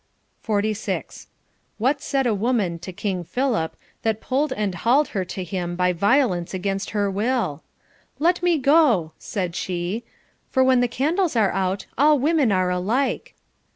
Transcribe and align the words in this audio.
46. 0.41 1.27
What 1.77 2.01
said 2.01 2.25
a 2.25 2.33
woman 2.33 2.79
to 2.79 2.91
King 2.91 3.23
Philip, 3.23 3.75
that 4.01 4.19
pulled 4.19 4.51
and 4.51 4.73
hauled 4.73 5.09
her 5.09 5.23
to 5.25 5.43
him 5.43 5.75
by 5.75 5.93
violence 5.93 6.55
against 6.55 6.89
her 6.89 7.07
will 7.11 7.61
\ 7.89 8.17
Let 8.27 8.41
me 8.41 8.57
go, 8.57 9.11
said 9.19 9.55
she, 9.55 10.03
for 10.49 10.63
when 10.63 10.79
the 10.79 10.87
candles 10.87 11.35
are 11.35 11.51
out, 11.51 11.85
all 11.99 12.17
women 12.17 12.51
are 12.51 12.71
alike. 12.71 13.35